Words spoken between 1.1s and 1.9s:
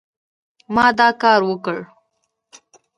کار وکړ